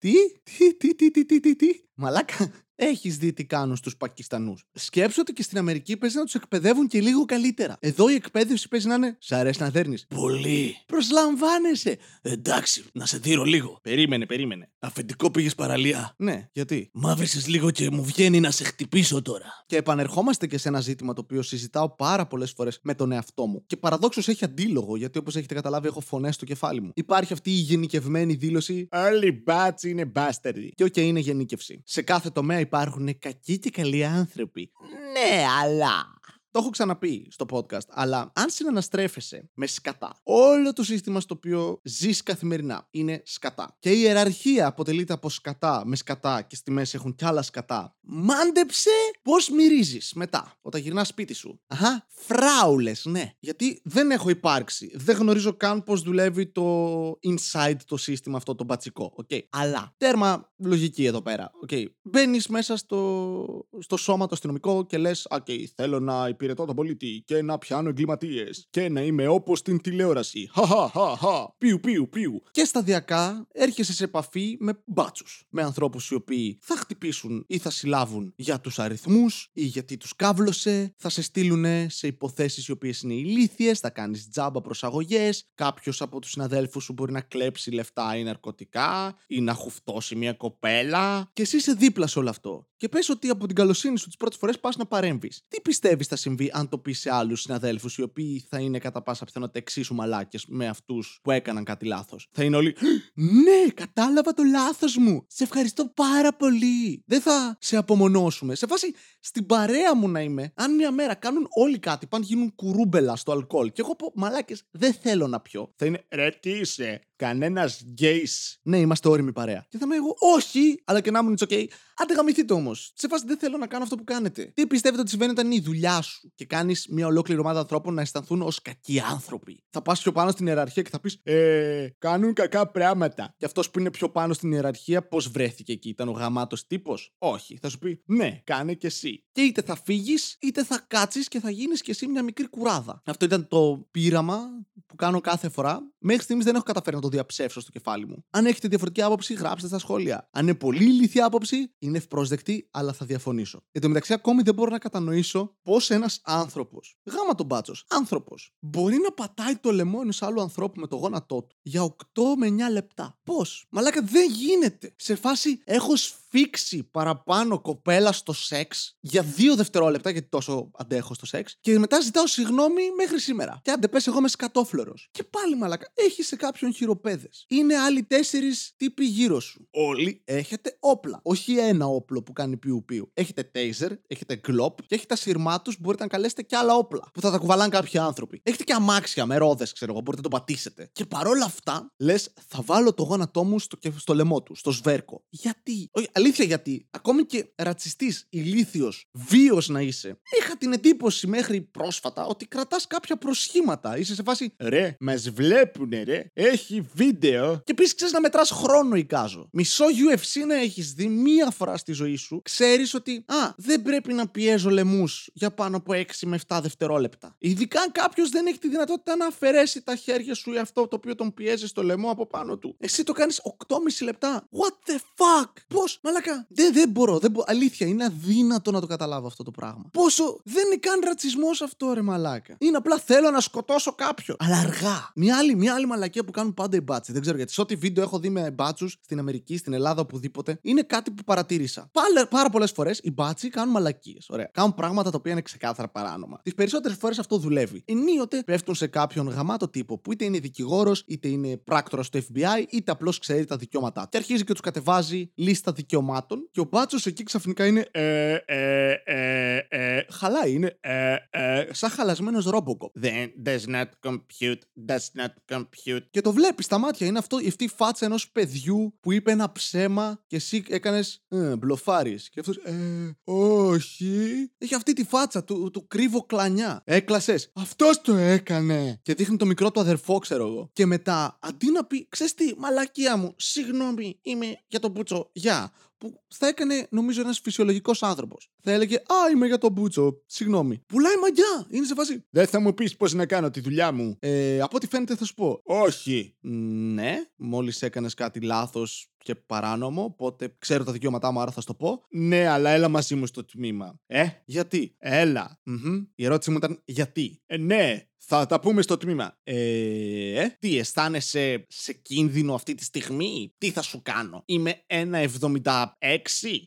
Τι, 0.00 0.12
τι, 0.42 0.74
τι, 0.76 0.94
τι, 0.94 1.10
τι, 1.10 1.24
τι, 1.24 1.40
τι, 1.40 1.56
τι; 1.56 1.66
Μαλάκα, 1.94 2.50
έχεις 2.78 3.16
δει 3.16 3.32
τι 3.32 3.44
κάνουν 3.44 3.76
στους 3.76 3.96
Πακιστανούς. 3.96 4.64
Σκέψου 4.72 5.20
ότι 5.20 5.32
και 5.32 5.42
στην 5.42 5.58
Αμερική 5.58 5.96
παίζει 5.96 6.16
να 6.16 6.24
τους 6.24 6.34
εκπαιδεύουν 6.34 6.86
και 6.86 7.00
λίγο 7.00 7.24
καλύτερα. 7.24 7.76
Εδώ 7.80 8.10
η 8.10 8.14
εκπαίδευση 8.14 8.68
παίζει 8.68 8.88
να 8.88 8.94
είναι. 8.94 9.16
Σ' 9.20 9.32
αρέσει 9.32 9.60
να 9.60 9.70
δέρνεις. 9.70 10.06
Πολύ. 10.14 10.76
Προσλαμβάνεσαι. 10.86 11.98
Εντάξει, 12.22 12.84
να 12.92 13.06
σε 13.06 13.18
δείρω 13.18 13.44
λίγο. 13.44 13.78
Περίμενε, 13.82 14.26
περίμενε. 14.26 14.70
Αφεντικό 14.78 15.30
πήγες 15.30 15.54
παραλία. 15.54 16.14
Ναι, 16.16 16.48
γιατί; 16.52 16.90
Μαύρησες 16.92 17.46
λίγο 17.46 17.70
και 17.70 17.90
μου 17.90 18.04
βγαίνει 18.04 18.40
να 18.40 18.50
σε 18.50 18.64
χτυπήσω 18.64 19.22
τώρα. 19.22 19.64
Και 19.66 19.76
επανερχόμαστε 19.76 20.46
και 20.46 20.58
σε 20.58 20.68
ένα 20.68 20.80
ζήτημα 20.80 21.12
το 21.12 21.20
οποίο 21.20 21.42
συζητάω 21.42 21.94
πάρα 21.94 22.26
πολλές 22.26 22.52
φορές 22.52 22.78
με 22.82 22.94
τον 22.94 23.12
εαυτό 23.12 23.46
μου. 23.46 23.62
Και 23.66 23.76
παραδόξως 23.76 24.28
έχει 24.28 24.44
αντίλογο, 24.44 24.96
γιατί 24.96 25.18
όπως 25.18 25.36
έχετε 25.36 25.54
καταλάβει, 25.54 25.86
έχω 25.86 26.00
φωνές 26.00 26.34
στο 26.34 26.44
κεφάλι 26.44 26.80
μου. 26.80 26.90
Υπάρχει 26.94 27.32
αυτή 27.32 27.50
η 27.50 27.60
γενικευμένη 27.60 28.34
δήλωση. 28.34 28.88
Όλοι 28.92 29.42
μπάτσοι 29.44 29.90
είναι 29.90 30.04
μπάσταρδοι. 30.04 30.72
Και 30.74 30.84
OK, 30.84 30.92
okay, 30.92 31.00
είναι 31.00 31.20
γενίκευση. 31.20 31.82
Σε 31.84 32.02
κάθε 32.02 32.30
τομέα 32.30 32.60
υπάρχουν 32.68 33.18
κακοί 33.18 33.58
και 33.58 33.70
καλοί 33.70 34.04
άνθρωποι. 34.04 34.70
Ναι, 35.12 35.44
αλλά 35.62 36.17
το 36.58 36.64
έχω 36.64 36.72
ξαναπεί 36.72 37.26
στο 37.30 37.46
podcast, 37.50 37.88
αλλά 37.88 38.32
αν 38.34 38.50
συναναστρέφεσαι 38.50 39.50
με 39.54 39.66
σκατά, 39.66 40.20
όλο 40.22 40.72
το 40.72 40.82
σύστημα 40.82 41.20
στο 41.20 41.34
οποίο 41.34 41.80
ζεις 41.84 42.22
καθημερινά 42.22 42.86
είναι 42.90 43.22
σκατά. 43.24 43.76
Και 43.78 43.90
η 43.90 44.00
ιεραρχία 44.00 44.66
αποτελείται 44.66 45.12
από 45.12 45.30
σκατά 45.30 45.82
με 45.86 45.96
σκατά 45.96 46.42
και 46.42 46.56
στη 46.56 46.70
μέση 46.70 46.96
έχουν 46.96 47.14
κι 47.14 47.24
άλλα 47.24 47.42
σκατά. 47.42 47.96
Μάντεψε 48.00 48.90
πώς 49.22 49.50
μυρίζεις 49.50 50.12
μετά, 50.14 50.58
όταν 50.60 50.80
γυρνάς 50.80 51.08
σπίτι 51.08 51.34
σου. 51.34 51.60
Αχά, 51.66 52.06
φράουλες, 52.08 53.04
ναι. 53.04 53.32
Γιατί 53.38 53.80
δεν 53.84 54.10
έχω 54.10 54.30
υπάρξει. 54.30 54.90
Δεν 54.94 55.16
γνωρίζω 55.16 55.56
καν 55.56 55.82
πώς 55.82 56.02
δουλεύει 56.02 56.46
το 56.46 57.10
inside 57.10 57.76
το 57.86 57.96
σύστημα 57.96 58.36
αυτό 58.36 58.54
το 58.54 58.64
μπατσικό. 58.64 59.14
Okay. 59.22 59.40
Αλλά 59.50 59.94
τέρμα 59.96 60.52
λογική 60.56 61.04
εδώ 61.04 61.22
πέρα. 61.22 61.50
Okay. 61.68 61.84
Μπαίνεις 62.02 62.46
μέσα 62.46 62.76
στο, 62.76 63.68
στο 63.78 63.96
σώμα 63.96 64.26
το 64.26 64.30
αστυνομικό 64.32 64.86
και 64.86 64.98
λες: 64.98 65.26
OK, 65.30 65.64
θέλω 65.74 66.00
να 66.00 66.28
υπηρετήσω 66.28 66.46
υπηρετώ 66.48 66.66
τον 66.66 66.76
πολίτη 66.76 67.22
και 67.26 67.42
να 67.42 67.58
πιάνω 67.58 67.88
εγκληματίες 67.88 68.66
και 68.70 68.88
να 68.88 69.00
είμαι 69.00 69.26
όπως 69.26 69.62
την 69.62 69.80
τηλεόραση. 69.80 70.50
Χαχαχαχα. 70.52 71.54
Πιου, 71.58 71.80
πιου, 71.80 72.08
πιου. 72.08 72.42
Και 72.50 72.64
σταδιακά 72.64 73.46
έρχεσαι 73.52 73.92
σε 73.92 74.04
επαφή 74.04 74.56
με 74.60 74.82
μπάτσους. 74.84 75.44
Με 75.50 75.62
ανθρώπους 75.62 76.10
οι 76.10 76.14
οποίοι 76.14 76.58
θα 76.60 76.76
χτυπήσουν 76.76 77.44
ή 77.46 77.58
θα 77.58 77.70
συλλάβουν 77.70 78.32
για 78.36 78.60
τους 78.60 78.78
αριθμούς 78.78 79.50
ή 79.52 79.64
γιατί 79.64 79.96
τους 79.96 80.16
κάβλωσε, 80.16 80.94
θα 80.96 81.08
σε 81.08 81.22
στείλουν 81.22 81.90
σε 81.90 82.06
υποθέσεις 82.06 82.66
οι 82.66 82.72
οποίες 82.72 83.00
είναι 83.00 83.14
ηλίθιες, 83.14 83.78
θα 83.78 83.90
κάνεις 83.90 84.28
τζάμπα 84.28 84.60
προσαγωγές, 84.60 85.44
κάποιος 85.54 86.02
από 86.02 86.20
τους 86.20 86.30
συναδέλφους 86.30 86.84
σου 86.84 86.92
μπορεί 86.92 87.12
να 87.12 87.20
κλέψει 87.20 87.70
λεφτά 87.70 88.16
ή 88.16 88.22
ναρκωτικά 88.22 89.16
ή 89.26 89.40
να 89.40 89.52
χουφτώσει 89.54 90.16
μια 90.16 90.32
κοπέλα. 90.32 91.30
Και 91.32 91.42
εσύ 91.42 91.56
είσαι 91.56 91.72
δίπλα 91.72 92.06
σε 92.06 92.18
όλο 92.18 92.30
αυτό. 92.30 92.67
Και 92.78 92.88
πες 92.88 93.08
ότι 93.08 93.28
από 93.28 93.46
την 93.46 93.56
καλοσύνη 93.56 93.98
σου 93.98 94.06
τις 94.06 94.16
πρώτες 94.16 94.38
φορές 94.38 94.60
πας 94.60 94.76
να 94.76 94.86
παρέμβεις. 94.86 95.42
Τι 95.48 95.60
πιστεύεις 95.60 96.06
θα 96.06 96.16
συμβεί 96.16 96.50
αν 96.52 96.68
το 96.68 96.78
πεις 96.78 97.00
σε 97.00 97.14
άλλους 97.14 97.40
συναδέλφους 97.40 97.96
οι 97.96 98.02
οποίοι 98.02 98.46
θα 98.48 98.58
είναι 98.58 98.78
κατά 98.78 99.02
πάσα 99.02 99.24
πιθανότητα 99.24 99.58
εξίσου 99.58 99.94
μαλάκες 99.94 100.44
με 100.46 100.66
αυτούς 100.68 101.18
που 101.22 101.30
έκαναν 101.30 101.64
κάτι 101.64 101.86
λάθος; 101.86 102.28
Θα 102.32 102.44
είναι 102.44 102.56
όλοι. 102.56 102.76
Ναι, 103.14 103.70
κατάλαβα 103.74 104.32
το 104.32 104.42
λάθος 104.42 104.96
μου. 104.96 105.24
Σε 105.28 105.44
ευχαριστώ 105.44 105.92
πάρα 105.94 106.32
πολύ. 106.32 107.02
Δεν 107.06 107.20
θα 107.20 107.56
σε 107.60 107.76
απομονώσουμε. 107.76 108.54
Σε 108.54 108.66
φάση 108.66 108.94
στην 109.20 109.46
παρέα 109.46 109.96
μου 109.96 110.08
να 110.08 110.20
είμαι, 110.20 110.52
αν 110.54 110.74
μια 110.74 110.90
μέρα 110.90 111.14
κάνουν 111.14 111.46
όλοι 111.50 111.78
κάτι, 111.78 112.06
πάνε 112.06 112.24
γίνουν 112.24 112.54
κουρούμπελα 112.54 113.16
στο 113.16 113.32
αλκοόλ 113.32 113.72
και 113.72 113.80
εγώ 113.80 113.96
πω 113.96 114.12
μαλάκες, 114.14 114.62
δεν 114.70 114.92
θέλω 114.92 115.26
να 115.26 115.40
πιω. 115.40 115.72
Θα 115.76 115.86
είναι 115.86 116.06
ρε 116.08 116.30
τι 116.30 116.50
είσαι, 116.50 117.07
κανένας 117.18 117.82
γκέι. 117.82 118.28
Ναι, 118.62 118.78
είμαστε 118.78 119.08
όριμοι 119.08 119.32
παρέα. 119.32 119.66
Και 119.68 119.78
θα 119.78 119.84
είμαι 119.84 119.96
εγώ, 119.96 120.16
όχι, 120.36 120.82
αλλά 120.84 121.00
και 121.00 121.10
να 121.10 121.18
ήμουν 121.18 121.36
it's 121.38 121.48
okay. 121.48 121.64
Άντε 122.00 122.14
γαμηθείτε 122.14 122.54
όμως. 122.54 122.92
Σε 122.94 123.08
φάση 123.08 123.24
δεν 123.26 123.38
θέλω 123.38 123.56
να 123.56 123.66
κάνω 123.66 123.82
αυτό 123.82 123.96
που 123.96 124.04
κάνετε. 124.04 124.52
Τι 124.54 124.66
πιστεύετε 124.66 125.00
ότι 125.00 125.10
συμβαίνει 125.10 125.30
όταν 125.30 125.46
είναι 125.46 125.54
η 125.54 125.60
δουλειά 125.60 126.02
σου 126.02 126.32
και 126.34 126.44
κάνεις 126.44 126.86
μια 126.90 127.06
ολόκληρη 127.06 127.40
ομάδα 127.40 127.58
ανθρώπων 127.60 127.94
να 127.94 128.00
αισθανθούν 128.00 128.42
ως 128.42 128.62
κακοί 128.62 129.00
άνθρωποι; 129.00 129.64
Θα 129.70 129.82
πας 129.82 130.02
πιο 130.02 130.12
πάνω 130.12 130.30
στην 130.30 130.46
ιεραρχία 130.46 130.82
και 130.82 130.90
θα 130.90 131.00
πεις 131.00 131.20
Ε, 131.22 131.88
κάνουν 131.98 132.32
κακά 132.32 132.70
πράγματα. 132.70 133.34
Και 133.36 133.44
αυτός 133.44 133.70
που 133.70 133.78
είναι 133.78 133.90
πιο 133.90 134.10
πάνω 134.10 134.32
στην 134.32 134.52
ιεραρχία, 134.52 135.08
πώς 135.08 135.28
βρέθηκε 135.28 135.72
εκεί, 135.72 135.88
ήταν 135.88 136.08
ο 136.08 136.12
γαμάτος 136.12 136.66
τύπος; 136.66 137.14
Όχι. 137.18 137.58
Θα 137.62 137.68
σου 137.68 137.78
πει 137.78 138.02
Ναι, 138.06 138.40
κάνε 138.44 138.74
και 138.74 138.86
εσύ. 138.86 139.24
Και 139.32 139.40
είτε 139.40 139.62
θα 139.62 139.76
φύγεις, 139.84 140.36
είτε 140.40 140.64
θα 140.64 140.84
κάτσεις 140.86 141.28
και 141.28 141.40
θα 141.40 141.50
γίνεις 141.50 141.82
και 141.82 141.90
εσύ 141.90 142.06
μια 142.06 142.22
μικρή 142.22 142.48
κουράδα. 142.48 143.02
Αυτό 143.04 143.24
ήταν 143.24 143.48
το 143.48 143.88
πείραμα 143.90 144.38
που 144.86 144.96
κάνω 144.96 145.20
κάθε 145.20 145.48
φορά. 145.48 145.80
Μέχρι 145.98 146.22
στιγμής 146.22 146.44
δεν 146.44 146.54
έχω 146.54 146.64
καταφέρει 146.64 146.96
να 146.96 147.02
το 147.02 147.07
διαψεύσω 147.08 147.60
στο 147.60 147.70
κεφάλι 147.70 148.06
μου. 148.06 148.24
Αν 148.30 148.46
έχετε 148.46 148.68
διαφορετική 148.68 149.02
άποψη, 149.02 149.34
γράψτε 149.34 149.68
στα 149.68 149.78
σχόλια. 149.78 150.28
Αν 150.32 150.42
είναι 150.42 150.54
πολύ 150.54 150.84
ηλίθια 150.84 151.24
άποψη, 151.24 151.74
είναι 151.78 151.98
ευπρόσδεκτη, 151.98 152.68
αλλά 152.70 152.92
θα 152.92 153.06
διαφωνήσω. 153.06 153.62
Εν 153.72 153.80
τω 153.80 153.88
μεταξύ, 153.88 154.12
ακόμη 154.12 154.42
δεν 154.42 154.54
μπορώ 154.54 154.70
να 154.70 154.78
κατανοήσω 154.78 155.56
πώς 155.62 155.90
ένας 155.90 156.20
άνθρωπος, 156.24 156.98
γάμα 157.04 157.34
τον 157.34 157.46
μπάτσο, 157.46 157.74
άνθρωπος, 157.88 158.54
μπορεί 158.58 158.96
να 158.98 159.12
πατάει 159.12 159.56
το 159.56 159.72
λαιμό 159.72 159.98
ενός 160.02 160.22
άλλου 160.22 160.40
ανθρώπου 160.40 160.80
με 160.80 160.86
το 160.86 160.96
γόνατό 160.96 161.42
του 161.42 161.56
για 161.62 161.82
8 161.82 161.94
με 162.36 162.46
9 162.46 162.72
λεπτά. 162.72 163.18
Πώς, 163.22 163.66
μαλάκα 163.70 164.02
δεν 164.02 164.30
γίνεται. 164.30 164.94
Σε 164.96 165.14
φάση 165.14 165.60
έχω 165.64 165.96
σφίξει 165.96 166.82
παραπάνω 166.82 167.60
κοπέλα 167.60 168.12
στο 168.12 168.32
σεξ 168.32 168.96
για 169.00 169.22
2 169.36 169.54
δευτερόλεπτα, 169.56 170.10
γιατί 170.10 170.28
τόσο 170.28 170.70
αντέχω 170.74 171.14
στο 171.14 171.26
σεξ, 171.26 171.56
και 171.60 171.78
μετά 171.78 172.00
ζητάω 172.00 172.26
συγγνώμη 172.26 172.82
μέχρι 172.96 173.20
σήμερα. 173.20 173.60
Και 173.64 173.70
αν 173.70 173.80
δεν 173.80 173.90
πες, 173.90 174.06
εγώ 174.06 174.18
είμαι 174.18 174.28
σκατόφλωρος. 174.28 175.08
Και 175.10 175.22
πάλι 175.24 175.56
μαλάκα, 175.56 175.92
έχεις 175.94 176.26
σε 176.26 176.36
κάποιον 176.36 176.72
χειροπέδε. 176.98 177.28
Είναι 177.48 177.76
άλλοι 177.76 178.02
τέσσερις 178.02 178.72
τύποι 178.76 179.04
γύρω 179.04 179.40
σου. 179.40 179.68
Όλοι 179.70 180.22
έχετε 180.24 180.76
όπλα. 180.80 181.20
Όχι 181.22 181.56
ένα 181.56 181.86
όπλο 181.86 182.22
που 182.22 182.32
κάνει 182.32 182.56
πιου 182.56 182.84
πιου. 182.84 183.10
Έχετε 183.14 183.50
taser, 183.54 183.90
έχετε 184.06 184.40
glop 184.48 184.74
και 184.86 184.94
έχετε 184.94 185.14
ασύρμά 185.14 185.62
τους 185.62 185.80
μπορείτε 185.80 186.02
να 186.02 186.08
καλέσετε 186.08 186.42
και 186.42 186.56
άλλα 186.56 186.74
όπλα 186.74 187.10
που 187.12 187.20
θα 187.20 187.30
τα 187.30 187.38
κουβαλάνε 187.38 187.70
κάποιοι 187.70 187.98
άνθρωποι. 187.98 188.40
Έχετε 188.42 188.64
και 188.64 188.72
αμάξια 188.72 189.26
με 189.26 189.36
ρόδες, 189.36 189.72
ξέρω 189.72 189.92
εγώ, 189.92 190.00
μπορείτε 190.00 190.22
να 190.22 190.28
το 190.28 190.36
πατήσετε. 190.36 190.90
Και 190.92 191.04
παρόλα 191.04 191.44
αυτά, 191.44 191.92
λες, 191.96 192.32
θα 192.48 192.62
βάλω 192.62 192.94
το 192.94 193.02
γόνατό 193.02 193.44
μου 193.44 193.58
στο, 193.58 193.78
στο 193.96 194.14
λαιμό 194.14 194.42
του, 194.42 194.54
στο 194.54 194.70
σβέρκο. 194.70 195.24
Γιατί; 195.28 195.88
Όχι, 195.92 196.08
αλήθεια 196.12 196.44
γιατί. 196.44 196.86
Ακόμη 196.90 197.24
και 197.24 197.52
ρατσιστής, 197.56 198.26
ηλίθιος, 198.30 199.08
βίος 199.12 199.68
να 199.68 199.80
είσαι. 199.80 200.20
Είχα 200.40 200.56
την 200.56 200.72
εντύπωση 200.72 201.26
μέχρι 201.26 201.60
πρόσφατα 201.60 202.26
ότι 202.26 202.46
κρατάς 202.46 202.86
κάποια 202.86 203.16
προσχήματα. 203.16 203.98
Είσαι 203.98 204.14
σε 204.14 204.22
φάση. 204.22 204.54
Ρε, 204.58 204.96
μα 205.00 205.14
βλέπουνε, 205.16 206.02
ρε. 206.02 206.30
Έχει 206.32 206.80
βίντεο. 206.94 207.56
Και 207.64 207.72
επίσης 207.72 207.94
ξέρεις 207.94 208.12
να 208.14 208.20
μετράς 208.20 208.50
χρόνο, 208.50 208.96
εικάζω. 208.96 209.48
Μισό 209.52 209.84
UFC 209.84 210.46
να 210.46 210.54
έχεις 210.54 210.92
δει 210.92 211.08
μία 211.08 211.50
φορά 211.50 211.76
στη 211.76 211.92
ζωή 211.92 212.16
σου, 212.16 212.40
ξέρεις 212.42 212.94
ότι 212.94 213.24
Α, 213.26 213.52
δεν 213.56 213.82
πρέπει 213.82 214.12
να 214.12 214.28
πιέζω 214.28 214.70
λαιμού 214.70 215.04
για 215.32 215.50
πάνω 215.50 215.76
από 215.76 215.92
6 215.94 216.04
με 216.24 216.38
7 216.48 216.58
δευτερόλεπτα. 216.62 217.34
Ειδικά 217.38 217.80
αν 217.80 217.92
κάποιος 217.92 218.30
δεν 218.30 218.46
έχει 218.46 218.58
τη 218.58 218.68
δυνατότητα 218.68 219.16
να 219.16 219.26
αφαιρέσει 219.26 219.82
τα 219.82 219.94
χέρια 219.96 220.34
σου 220.34 220.52
ή 220.52 220.58
αυτό 220.58 220.88
το 220.88 220.96
οποίο 220.96 221.14
τον 221.14 221.34
πιέζεις 221.34 221.70
στο 221.70 221.82
λαιμό 221.82 222.10
από 222.10 222.26
πάνω 222.26 222.56
του. 222.58 222.76
Εσύ 222.78 223.02
το 223.02 223.12
κάνεις 223.12 223.40
8,5 223.44 224.04
λεπτά. 224.04 224.48
What 224.50 224.90
the 224.90 224.94
fuck! 224.94 225.50
Πώς, 225.68 225.98
μαλακά. 226.02 226.46
Δεν, 226.48 226.72
δεν 226.72 226.88
μπορώ, 226.88 227.18
δεν 227.18 227.30
μπορώ. 227.30 227.44
Αλήθεια, 227.48 227.86
είναι 227.86 228.04
αδύνατο 228.04 228.70
να 228.70 228.80
το 228.80 228.86
καταλάβω 228.86 229.26
αυτό 229.26 229.42
το 229.42 229.50
πράγμα. 229.50 229.84
Πόσο 229.92 230.40
δεν 230.44 230.66
είναι 230.66 230.76
καν 230.76 231.00
ρατσισμός 231.04 231.62
αυτό, 231.62 231.92
ρε 231.92 232.02
μαλάκα. 232.02 232.56
Είναι 232.58 232.76
απλά 232.76 232.98
θέλω 232.98 233.30
να 233.30 233.40
σκοτώσω 233.40 233.92
κάποιον. 233.92 234.36
Αλλά 234.40 234.58
αργά. 234.58 235.10
Μια 235.14 235.36
άλλη, 235.36 235.54
μια 235.54 235.74
άλλη 235.74 235.86
μαλακία 235.86 236.24
που 236.24 236.30
κάνουν 236.30 236.54
πάντα 236.54 236.76
οι 236.78 236.82
μπάτσοι. 236.82 237.12
Δεν 237.12 237.20
ξέρω 237.20 237.36
γιατί. 237.36 237.52
Σε 237.52 237.60
ό,τι 237.60 237.74
βίντεο 237.74 238.04
έχω 238.04 238.18
δει 238.18 238.28
με 238.28 238.50
μπάτσους 238.50 238.96
στην 239.00 239.18
Αμερική, 239.18 239.56
στην 239.56 239.72
Ελλάδα, 239.72 240.00
οπουδήποτε, 240.00 240.58
είναι 240.62 240.82
κάτι 240.82 241.10
που 241.10 241.24
παρατήρησα. 241.24 241.90
Πάρα, 241.92 242.28
πάρα 242.28 242.50
πολλές 242.50 242.70
φορές 242.70 243.00
οι 243.02 243.10
μπάτσοι 243.10 243.48
κάνουν 243.48 243.72
μαλακίες. 243.72 244.26
Ωραία. 244.28 244.50
Κάνουν 244.52 244.74
πράγματα 244.74 245.10
τα 245.10 245.16
οποία 245.16 245.32
είναι 245.32 245.42
ξεκάθαρα 245.42 245.88
παράνομα. 245.88 246.40
Τις 246.42 246.54
περισσότερες 246.54 246.96
φορές 246.96 247.18
αυτό 247.18 247.38
δουλεύει. 247.38 247.82
Ενίοτε 247.84 248.42
πέφτουν 248.42 248.74
σε 248.74 248.86
κάποιον 248.86 249.28
γαμάτο 249.28 249.68
τύπο 249.68 249.98
που 249.98 250.12
είτε 250.12 250.24
είναι 250.24 250.38
δικηγόρος, 250.38 251.04
είτε 251.06 251.28
είναι 251.28 251.56
πράκτορας 251.56 252.08
του 252.08 252.18
FBI, 252.18 252.64
είτε 252.70 252.90
απλώς 252.90 253.18
ξέρει 253.18 253.44
τα 253.44 253.56
δικαιώματά 253.56 254.02
του. 254.02 254.08
Και 254.08 254.16
αρχίζει 254.16 254.44
και 254.44 254.52
τους 254.52 254.60
κατεβάζει 254.60 255.30
λίστα 255.34 255.72
δικαιωμάτων 255.72 256.48
και 256.50 256.60
ο 256.60 256.66
μπάτσος 256.70 257.06
εκεί 257.06 257.22
ξαφνικά 257.22 257.66
είναι. 257.66 257.86
Ε, 257.90 258.36
ε, 258.44 258.92
ε, 259.04 259.56
ε, 259.68 260.00
χαλάει, 260.10 260.52
είναι. 260.52 260.78
Ε, 260.80 261.14
ε, 261.30 261.57
σαν 261.70 261.90
χαλασμένος 261.90 262.44
ρόμποκο. 262.44 262.92
Then 263.02 263.28
does 263.44 263.60
not 263.66 263.88
compute, 264.06 264.58
does 264.88 265.20
not 265.20 265.56
compute. 265.56 266.02
Και 266.10 266.20
το 266.20 266.32
βλέπεις 266.32 266.64
στα 266.64 266.78
μάτια. 266.78 267.06
Είναι 267.06 267.18
αυτό, 267.18 267.36
αυτή 267.48 267.64
η 267.64 267.68
φάτσα 267.68 268.04
ενός 268.04 268.30
παιδιού 268.30 268.94
που 269.00 269.12
είπε 269.12 269.30
ένα 269.30 269.52
ψέμα 269.52 270.22
και 270.26 270.36
εσύ 270.36 270.64
έκανες 270.68 271.24
ε, 271.28 271.56
μπλοφάρι. 271.56 272.18
Και 272.30 272.40
αυτός. 272.40 272.56
Ε, 272.56 273.16
όχι. 273.24 274.50
Έχει 274.58 274.74
αυτή 274.74 274.92
τη 274.92 275.04
φάτσα 275.04 275.44
του, 275.44 275.70
του 275.72 275.86
κρύβω 275.86 276.22
κλανιά. 276.22 276.82
Έκλασες. 276.84 277.50
Αυτός 277.54 278.00
το 278.00 278.14
έκανε. 278.14 279.00
Και 279.02 279.14
δείχνει 279.14 279.36
το 279.36 279.46
μικρό 279.46 279.70
του 279.70 279.80
αδερφό, 279.80 280.18
ξέρω 280.18 280.46
εγώ. 280.46 280.70
Και 280.72 280.86
μετά, 280.86 281.38
αντί 281.42 281.70
να 281.70 281.84
πει, 281.84 282.08
ξέρεις 282.08 282.34
τι, 282.34 282.52
μαλακία 282.58 283.16
μου, 283.16 283.34
συγγνώμη, 283.36 284.18
είμαι 284.22 284.46
για 284.66 284.80
τον 284.80 284.90
Μπούτσο, 284.90 285.30
γεια 285.32 285.72
που 285.98 286.22
θα 286.28 286.46
έκανε 286.46 286.86
νομίζω 286.90 287.20
ένας 287.20 287.38
φυσιολογικός 287.40 288.02
άνθρωπος. 288.02 288.50
Θα 288.60 288.72
έλεγε 288.72 288.96
Α, 288.96 289.30
είμαι 289.32 289.46
για 289.46 289.58
τον 289.58 289.72
Μπούτσο. 289.72 290.22
Συγγνώμη. 290.26 290.82
Πουλάει 290.86 291.16
μαγιά. 291.16 291.66
Είναι 291.70 291.86
σε 291.86 291.94
φάση. 291.94 292.24
Δεν 292.30 292.46
θα 292.46 292.60
μου 292.60 292.74
πεις 292.74 292.96
πώς 292.96 293.12
να 293.14 293.26
κάνω 293.26 293.50
τη 293.50 293.60
δουλειά 293.60 293.92
μου. 293.92 294.16
Ε, 294.20 294.60
από 294.60 294.76
ό,τι 294.76 294.86
φαίνεται 294.86 295.16
θα 295.16 295.24
σου 295.24 295.34
πω. 295.34 295.60
Όχι. 295.64 296.36
Ναι, 296.40 297.16
μόλις 297.36 297.82
έκανες 297.82 298.14
κάτι 298.14 298.40
λάθος 298.40 299.10
και 299.28 299.34
παράνομο, 299.34 300.04
οπότε 300.04 300.54
ξέρω 300.58 300.84
τα 300.84 300.92
δικαιώματά 300.92 301.30
μου, 301.32 301.40
άρα 301.40 301.50
θα 301.50 301.60
σου 301.60 301.66
το 301.66 301.74
πω. 301.74 302.02
Ναι, 302.10 302.46
αλλά 302.46 302.70
έλα 302.70 302.88
μαζί 302.88 303.14
μου 303.14 303.26
στο 303.26 303.44
τμήμα. 303.44 304.00
Ε, 304.06 304.26
γιατί; 304.44 304.94
Έλα. 304.98 305.60
Mm-hmm. 305.70 306.06
Η 306.14 306.24
ερώτηση 306.24 306.50
μου 306.50 306.56
ήταν 306.56 306.82
γιατί; 306.84 307.42
Ε, 307.46 307.56
ναι, 307.56 308.08
θα 308.30 308.46
τα 308.46 308.60
πούμε 308.60 308.82
στο 308.82 308.96
τμήμα. 308.96 309.38
Ε, 309.42 310.40
ε, 310.42 310.56
τι 310.58 310.78
αισθάνεσαι 310.78 311.66
σε 311.68 311.92
κίνδυνο 311.92 312.54
αυτή 312.54 312.74
τη 312.74 312.84
στιγμή, 312.84 313.54
τι 313.58 313.70
θα 313.70 313.82
σου 313.82 314.02
κάνω; 314.02 314.42
Είμαι 314.46 314.84
1,76 314.86 315.84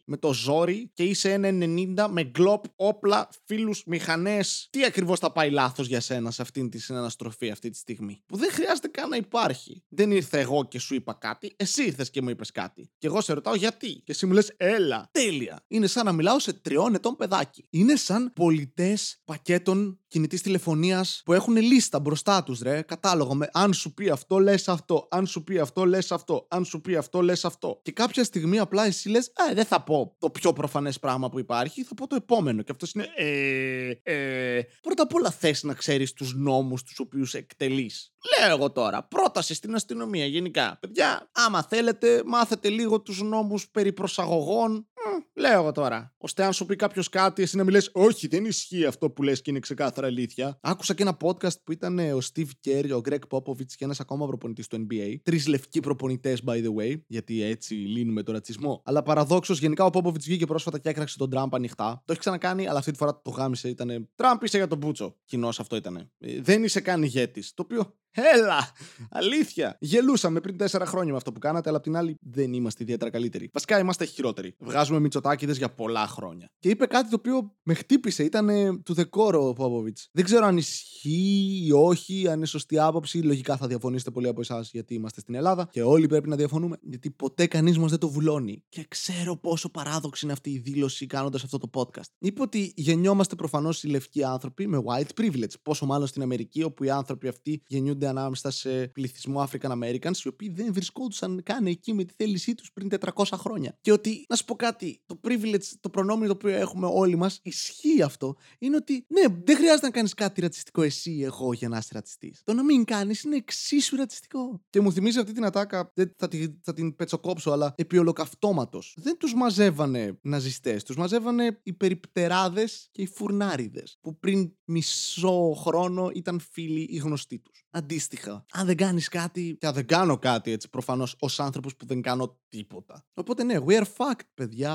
με 0.06 0.18
το 0.18 0.34
ζόρι 0.34 0.92
και 0.94 1.04
είσαι 1.04 1.40
1,90 1.44 2.08
με 2.10 2.24
γκλοπ, 2.24 2.64
όπλα, 2.76 3.30
φίλους, 3.46 3.84
μηχανές. 3.86 4.68
Τι 4.72 4.86
ακριβώς 4.86 5.20
θα 5.20 5.32
πάει 5.32 5.50
λάθος 5.50 5.88
για 5.88 6.00
σένα 6.00 6.32
σε 6.32 6.42
αυτήν 6.42 6.70
τη 6.70 6.80
συναναστροφή 6.80 7.50
αυτή 7.50 7.70
τη 7.70 7.78
στιγμή; 7.78 8.24
Που 8.26 8.38
δεν 8.38 8.52
χρειάζεται 8.52 8.88
καν 8.88 9.10
να 9.10 9.16
υπάρχει. 9.16 9.84
Δεν 9.90 10.12
ήρθε 10.12 10.40
εγώ 10.40 10.68
και 10.68 10.80
σου 10.80 10.96
είπα 10.96 11.14
κάτι, 11.14 11.54
εσύ 11.56 11.84
ήρθες 11.84 12.10
και 12.10 12.22
μου 12.22 12.30
είπες 12.30 12.51
κάτι. 12.52 12.92
Και 12.98 13.08
εγώ 13.08 13.22
σε 13.22 13.34
ρωτάω 13.34 13.56
γιατί. 13.56 13.94
Και 13.94 14.12
εσύ 14.12 14.26
μου 14.26 14.34
λες 14.34 14.54
έλα. 14.58 15.10
Τέλεια. 15.12 15.64
Είναι 15.68 15.88
σαν 15.88 16.06
να 16.06 16.12
μιλάω 16.12 16.40
σε 16.40 16.54
τριών 16.54 16.94
ετών 16.94 17.16
παιδάκι. 17.16 17.68
Είναι 17.70 17.96
σαν 17.96 18.34
πολιτές 18.36 19.22
πακέτων 19.26 20.00
κινητής 20.08 20.42
τηλεφωνίας 20.42 21.22
που 21.26 21.34
έχουν 21.34 21.56
λίστα 21.56 22.00
μπροστά 22.00 22.44
τους, 22.44 22.60
ρε. 22.62 22.82
Κατάλογο 22.82 23.36
με 23.36 23.50
αν 23.54 23.74
σου 23.74 23.94
πει 23.94 24.10
αυτό, 24.10 24.40
λες 24.40 24.68
αυτό. 24.68 25.08
Αν 25.12 25.26
σου 25.26 25.44
πει 25.44 25.60
αυτό, 25.60 25.86
λες 25.86 26.12
αυτό. 26.12 26.48
Αν 26.50 26.66
σου 26.66 26.82
πει 26.82 26.96
αυτό, 26.96 27.22
λες 27.22 27.46
αυτό. 27.46 27.80
Και 27.84 27.92
κάποια 27.92 28.24
στιγμή 28.24 28.60
απλά 28.60 28.86
εσύ 28.86 29.10
λες, 29.10 29.32
Ε, 29.50 29.54
δεν 29.54 29.66
θα 29.66 29.84
πω 29.84 30.16
το 30.20 30.30
πιο 30.30 30.54
προφανές 30.54 31.00
πράγμα 31.00 31.30
που 31.30 31.40
υπάρχει, 31.40 31.84
θα 31.84 31.94
πω 31.94 32.08
το 32.08 32.16
επόμενο. 32.16 32.62
Και 32.62 32.72
αυτός 32.72 32.92
είναι, 32.92 33.08
Ε, 33.16 33.92
ε. 34.04 34.62
Πρώτα 34.82 35.04
απ' 35.04 35.14
όλα 35.14 35.32
θες 35.32 35.64
να 35.64 35.74
ξέρεις 35.74 36.14
τους 36.14 36.34
νόμους 36.36 36.84
τους 36.84 37.00
οποίους 37.00 37.34
εκτελείς. 37.34 38.14
Λέω 38.40 38.56
εγώ 38.56 38.72
τώρα, 38.72 39.04
πρόταση 39.04 39.54
στην 39.54 39.76
αστυνομία 39.76 40.26
γενικά. 40.26 40.78
Παιδιά, 40.80 41.30
άμα 41.32 41.64
θέλετε, 41.64 42.22
μάθετε 42.32 42.70
λίγο 42.70 43.02
τους 43.02 43.22
νόμους 43.22 43.70
περί 43.70 43.94
προσαγωγών. 43.94 44.88
Λέω 45.34 45.60
εγώ 45.60 45.72
τώρα. 45.72 46.14
Ώστε 46.18 46.44
αν 46.44 46.54
σου 46.54 46.66
πει 46.66 46.76
κάποιος 46.76 47.10
κάτι, 47.10 47.42
εσύ 47.42 47.58
να 47.58 47.64
μιλές, 47.64 47.90
Όχι, 47.94 48.28
δεν 48.28 48.46
ισχύει 48.46 48.86
αυτό 48.86 49.10
που 49.10 49.24
λες 49.24 49.42
και 49.42 49.50
είναι 49.50 49.60
ξεκάθαρα 49.60 50.08
αλήθεια. 50.08 50.60
Άκουσα 50.62 50.94
και 50.94 51.04
ένα 51.04 51.18
podcast 51.22 51.62
που 51.64 51.72
ήταν 51.72 52.00
ο 52.00 52.18
Steve 52.34 52.50
Kerr, 52.66 52.90
ο 52.96 53.02
Greg 53.10 53.20
Popovich 53.30 53.72
και 53.76 53.84
ένας 53.84 54.00
ακόμα 54.00 54.28
προπονητής 54.28 54.68
του 54.68 54.88
NBA. 54.90 55.16
Τρεις 55.24 55.48
λευκοί 55.48 55.80
προπονητές, 55.80 56.42
by 56.46 56.64
the 56.64 56.74
way, 56.80 57.02
γιατί 57.08 57.44
έτσι 57.44 57.74
λύνουμε 57.74 58.24
τον 58.24 58.34
ρατσισμό. 58.34 58.82
Αλλά 58.86 59.04
παραδόξως, 59.04 59.60
γενικά 59.60 59.86
ο 59.86 59.90
Popovich 59.94 60.20
βγήκε 60.20 60.46
πρόσφατα 60.46 60.80
και 60.80 60.90
έκραξε 60.90 61.18
τον 61.18 61.30
Τραμπ 61.30 61.56
ανοιχτά. 61.56 62.02
Το 62.06 62.12
έχει 62.12 62.20
ξανακάνει, 62.20 62.68
αλλά 62.68 62.80
αυτή 62.80 62.92
τη 62.92 62.98
φορά 62.98 63.22
το 63.22 63.30
γάμισε. 63.30 63.70
Ήταν 63.70 64.10
Τραμπ 64.16 64.44
είσαι 64.44 64.58
για 64.58 64.68
τον 64.68 64.78
Μπούτσο. 64.78 65.18
Κοινό 65.26 65.48
αυτό 65.48 65.76
ήταν. 65.76 66.12
Ε, 66.20 66.42
δεν 66.42 66.64
είσαι 66.64 66.82
καν 66.82 67.04
ηγέτης. 67.04 67.54
Το 67.54 67.62
οποίο 67.62 67.96
Έλα! 68.14 68.72
Αλήθεια! 69.10 69.78
Γελούσαμε 69.80 70.40
πριν 70.40 70.58
τέσσερα 70.58 70.86
χρόνια 70.86 71.12
με 71.12 71.18
αυτό 71.18 71.32
που 71.32 71.40
κάνατε, 71.40 71.70
αλλά 71.70 71.78
απ' 71.78 71.84
την 71.84 71.96
άλλη 71.96 72.18
δεν 72.22 72.54
είμαστε 72.54 72.84
ιδιαίτερα 72.84 73.12
καλύτεροι. 73.12 73.50
Βασικά 73.54 73.80
είμαστε 73.80 74.06
χειρότεροι. 74.06 74.56
Βγάζουμε 74.60 74.91
μυτσοτάκιδε 75.00 75.54
για 75.54 75.74
πολλά 75.74 76.08
χρόνια. 76.08 76.50
Και 76.60 76.70
είπε 76.70 76.86
κάτι 76.86 77.10
το 77.10 77.16
οποίο 77.16 77.56
με 77.64 77.74
χτύπησε. 77.74 78.24
Ήταν 78.24 78.82
του 78.84 78.94
δεκόρο 78.94 79.48
ο 79.48 79.54
Πόποβιτ. 79.54 79.98
Δεν 80.12 80.24
ξέρω 80.24 80.46
αν 80.46 80.58
ισχύει 80.58 81.64
ή 81.66 81.72
όχι, 81.72 82.28
αν 82.28 82.38
είναι 82.38 82.46
σωστή 82.46 82.80
άποψη. 82.80 83.22
Λογικά 83.22 83.58
θα 83.58 83.68
διαφωνήσετε 83.68 84.12
πολλοί 84.12 84.28
από 84.28 84.42
εσάς 84.42 84.70
γιατί 84.72 84.94
είμαστε 84.94 85.20
στην 85.20 85.36
Ελλάδα 85.36 85.68
και 85.72 85.82
όλοι 85.82 86.08
πρέπει 86.08 86.30
να 86.30 86.36
διαφωνούμε. 86.36 86.78
Γιατί 86.82 87.12
ποτέ 87.12 87.48
κανείς 87.48 87.78
μας 87.78 87.90
δεν 87.90 88.00
το 88.00 88.10
βουλώνει. 88.10 88.64
Και 88.70 88.86
ξέρω 88.88 89.38
πόσο 89.38 89.70
παράδοξη 89.70 90.26
είναι 90.26 90.34
αυτή 90.34 90.50
η 90.50 90.58
δήλωση 90.58 91.06
κάνοντας 91.06 91.44
αυτό 91.44 91.58
το 91.58 91.70
podcast. 91.74 92.10
Είπε 92.20 92.42
ότι 92.42 92.74
γεννιόμαστε 92.76 93.36
προφανώς 93.36 93.84
οι 93.84 93.88
λευκοί 93.88 94.24
άνθρωποι 94.24 94.68
με 94.68 94.82
white 94.86 95.22
privilege. 95.22 95.54
Πόσο 95.62 95.86
μάλλον 95.86 96.08
στην 96.08 96.22
Αμερική, 96.22 96.64
όπου 96.64 96.84
οι 96.84 96.90
άνθρωποι 96.90 97.28
αυτοί 97.28 97.64
γεννιούνται 97.68 98.02
κινούνται 98.02 98.08
ανάμεσα 98.08 98.52
σε 98.52 98.88
πληθυσμό 98.88 99.48
African 99.50 99.72
Americans, 99.72 100.18
οι 100.24 100.28
οποίοι 100.28 100.50
δεν 100.50 100.74
βρισκόντουσαν 100.74 101.44
καν 101.44 101.66
εκεί 101.66 101.94
με 101.94 102.04
τη 102.04 102.14
θέλησή 102.18 102.56
τους 102.56 102.72
πριν 102.72 102.90
400 103.16 103.24
χρόνια. 103.34 103.78
Και 103.82 103.92
ότι, 103.92 104.26
να 104.30 104.36
σου 104.36 104.46
πω 104.46 104.56
κάτι, 104.56 104.81
το 105.06 105.20
privilege, 105.28 105.66
το 105.80 105.90
προνόμιο 105.90 106.28
το 106.28 106.34
οποίο 106.34 106.50
έχουμε 106.50 106.88
όλοι 106.92 107.16
μας, 107.16 107.40
ισχύει 107.44 108.02
αυτό, 108.02 108.36
είναι 108.60 108.76
ότι 108.76 109.06
ναι, 109.08 109.22
δεν 109.44 109.56
χρειάζεται 109.56 109.86
να 109.86 109.92
κάνεις 109.92 110.14
κάτι 110.14 110.42
ρατσιστικό 110.42 110.82
εσύ 110.82 111.12
ή 111.12 111.24
εγώ 111.24 111.54
για 111.54 111.70
να 111.70 111.78
είσαι 111.78 111.90
ρατσιστής. 111.94 112.42
Το 112.44 112.54
να 112.54 112.64
μην 112.64 112.84
κάνεις 112.84 113.24
είναι 113.24 113.36
εξίσου 113.36 113.96
ρατσιστικό. 113.96 114.62
Και 114.70 114.82
μου 114.82 114.92
θυμίζει 114.92 115.20
αυτή 115.20 115.32
την 115.32 115.46
ατάκα, 115.46 115.92
δεν 115.94 116.14
θα, 116.18 116.28
τη, 116.28 116.48
θα 116.62 116.74
την 116.74 116.96
πετσοκόψω, 116.96 117.52
αλλά 117.52 117.74
επί 117.78 117.98
ολοκαυτώματος. 117.98 118.96
Δεν 118.98 119.18
τους 119.18 119.34
μαζεύανε 119.34 120.20
ναζιστές, 120.22 120.84
τους 120.84 120.96
μαζεύανε 120.96 121.60
οι 121.64 121.74
περιπτεράδες 121.74 122.90
και 122.92 123.02
οι 123.02 123.08
φουρνάριδες 123.08 123.98
που 124.02 124.20
πριν 124.20 124.52
μισό 124.66 125.54
χρόνο 125.58 126.10
ήταν 126.14 126.40
φίλοι 126.40 126.88
ή 126.90 126.98
γνωστοί 126.98 127.40
τους 127.40 127.66
αντίστοιχα. 127.72 128.46
Αν 128.52 128.66
δεν 128.66 128.78
κάνεις 128.78 129.08
κάτι. 129.08 129.56
Και 129.60 129.68
αν 129.68 129.74
δεν 129.74 129.86
κάνω 129.86 130.18
κάτι 130.18 130.52
έτσι 130.52 130.70
προφανώς 130.70 131.16
ως 131.20 131.40
άνθρωπος 131.40 131.76
που 131.76 131.86
δεν 131.86 132.02
κάνω 132.02 132.40
τίποτα. 132.50 133.06
Οπότε 133.14 133.44
ναι, 133.44 133.58
we 133.66 133.72
are 133.72 133.86
fucked, 133.98 134.26
παιδιά. 134.34 134.71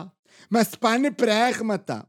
Μας 0.50 0.70
πάνε 0.78 1.10
πράγματα. 1.10 2.08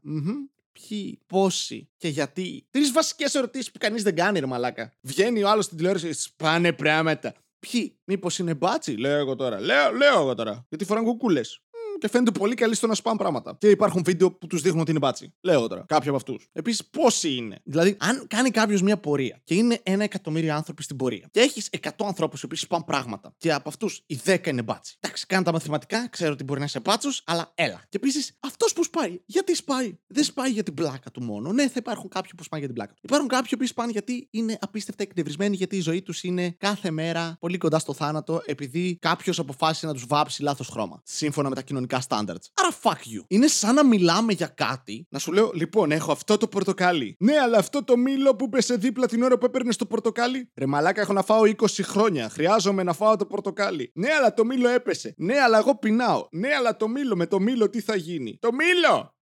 Ποιοι, 0.72 1.20
πόσοι 1.26 1.88
και 1.96 2.08
γιατί. 2.08 2.66
Τρεις 2.70 2.92
βασικές 2.92 3.34
ερωτήσεις 3.34 3.70
που 3.70 3.78
κανείς 3.78 4.02
δεν 4.02 4.16
κάνει, 4.16 4.38
ρε 4.38 4.46
Μαλάκα. 4.46 4.92
Βγαίνει 5.00 5.42
ο 5.42 5.48
άλλος 5.48 5.64
στην 5.64 5.76
τηλεόραση, 5.76 6.12
σπάνε 6.12 6.72
πράγματα. 6.72 7.34
Ποιοι, 7.58 7.98
μήπως 8.04 8.38
είναι 8.38 8.54
μπάτσι, 8.54 8.96
λέω 8.96 9.18
εγώ 9.18 9.34
τώρα. 9.36 9.60
Λέω, 9.60 9.92
λέω 9.92 10.20
εγώ 10.20 10.34
τώρα. 10.34 10.66
Γιατί 10.68 10.84
φοράνε 10.84 11.06
κουκούλες 11.06 11.62
και 11.98 12.08
φαίνεται 12.08 12.30
πολύ 12.30 12.54
καλή 12.54 12.74
στο 12.74 12.86
να 12.86 12.94
σπάμε 12.94 13.16
πράγματα. 13.16 13.56
Και 13.58 13.68
υπάρχουν 13.68 14.02
βίντεο 14.04 14.32
που 14.32 14.46
τους 14.46 14.62
δείχνουν 14.62 14.80
ότι 14.80 14.90
είναι 14.90 14.98
μπάτσι. 14.98 15.32
Λέω 15.40 15.66
τώρα. 15.66 15.84
Κάποιοι 15.88 16.08
από 16.08 16.16
αυτούς. 16.16 16.48
Επίσης, 16.52 16.84
πόσοι 16.84 17.34
είναι; 17.34 17.60
Δηλαδή, 17.64 17.96
αν 18.00 18.26
κάνει 18.26 18.50
κάποιος 18.50 18.82
μια 18.82 18.96
πορεία 18.98 19.40
και 19.44 19.54
είναι 19.54 19.80
ένα 19.82 20.04
εκατομμύριο 20.04 20.54
άνθρωποι 20.54 20.82
στην 20.82 20.96
πορεία 20.96 21.28
και 21.30 21.40
έχεις 21.40 21.68
100 21.82 21.90
ανθρώπους 22.06 22.42
οι 22.42 22.44
οποίοι 22.44 22.58
σπάνε 22.58 22.84
πράγματα 22.86 23.34
και 23.36 23.52
από 23.52 23.68
αυτούς 23.68 24.02
οι 24.06 24.20
10 24.24 24.46
είναι 24.46 24.62
μπάτσι. 24.62 24.96
Εντάξει, 25.00 25.26
κάνω 25.26 25.42
τα 25.42 25.52
μαθηματικά, 25.52 26.08
ξέρω 26.08 26.32
ότι 26.32 26.44
μπορεί 26.44 26.58
να 26.58 26.64
είσαι 26.64 26.80
μπάτσο, 26.80 27.08
αλλά 27.24 27.52
έλα. 27.54 27.80
Και 27.88 27.96
επίσης, 27.96 28.36
αυτός 28.40 28.72
που 28.72 28.84
σπάει, 28.84 29.20
γιατί 29.26 29.54
σπάει; 29.54 29.98
Δεν 30.06 30.24
σπάει 30.24 30.50
για 30.50 30.62
την 30.62 30.74
πλάκα 30.74 31.10
του 31.10 31.22
μόνο. 31.22 31.52
Ναι, 31.52 31.68
θα 31.68 31.74
υπάρχουν 31.76 32.08
κάποιοι 32.08 32.30
που 32.36 32.42
σπάνε 32.42 32.64
για 32.64 32.72
την 32.72 32.82
πλάκα 32.82 32.94
του. 32.94 33.00
Υπάρχουν 33.04 33.28
κάποιοι 33.28 33.58
που 33.58 33.66
σπάνε 33.66 33.92
γιατί 33.92 34.28
είναι 34.30 34.58
απίστευτα 34.60 35.02
εκνευρισμένοι, 35.02 35.56
γιατί 35.56 35.76
η 35.76 35.80
ζωή 35.80 36.02
τους 36.02 36.22
είναι 36.22 36.54
κάθε 36.58 36.90
μέρα 36.90 37.36
πολύ 37.40 37.58
κοντά 37.58 37.78
στο 37.78 37.92
θάνατο, 37.92 38.42
επειδή 38.46 38.98
κάποιος 39.00 39.38
αποφάσισε 39.38 39.86
να 39.86 39.92
τους 39.92 40.06
βάψει 40.06 40.42
λάθος 40.42 40.68
χρώμα. 40.68 41.00
Σύμφωνα 41.04 41.48
με 41.48 41.54
τα 41.54 41.62
κοινωνικά 41.62 41.87
κοινωνικά 41.88 42.02
standards. 42.08 42.46
Άρα 42.54 42.76
fuck 42.82 43.16
you. 43.16 43.24
Είναι 43.28 43.46
σαν 43.46 43.74
να 43.74 43.84
μιλάμε 43.84 44.32
για 44.32 44.46
κάτι, 44.46 45.06
να 45.10 45.18
σου 45.18 45.32
λέω, 45.32 45.50
λοιπόν, 45.54 45.90
έχω 45.90 46.12
αυτό 46.12 46.36
το 46.36 46.48
πορτοκάλι. 46.48 47.16
Ναι, 47.18 47.38
αλλά 47.38 47.58
αυτό 47.58 47.84
το 47.84 47.96
μήλο 47.96 48.36
που 48.36 48.48
πέσε 48.48 48.74
δίπλα 48.74 49.06
την 49.06 49.22
ώρα 49.22 49.38
που 49.38 49.46
έπαιρνε 49.46 49.72
το 49.72 49.86
πορτοκάλι. 49.86 50.50
Ρε 50.56 50.66
μαλάκα, 50.66 51.00
έχω 51.00 51.12
να 51.12 51.22
φάω 51.22 51.42
20 51.44 51.66
χρόνια. 51.82 52.28
Χρειάζομαι 52.28 52.82
να 52.82 52.92
φάω 52.92 53.16
το 53.16 53.26
πορτοκάλι. 53.26 53.92
Ναι, 53.94 54.08
αλλά 54.18 54.34
το 54.34 54.44
μήλο 54.44 54.68
έπεσε. 54.68 55.14
Ναι, 55.16 55.38
αλλά 55.38 55.58
εγώ 55.58 55.78
πεινάω. 55.78 56.26
Ναι, 56.30 56.48
αλλά 56.58 56.76
το 56.76 56.88
μήλο 56.88 57.16
με 57.16 57.26
το 57.26 57.40
μήλο 57.40 57.70
τι 57.70 57.80
θα 57.80 57.96
γίνει. 57.96 58.38
Το 58.40 58.48
μήλο! 58.52 59.16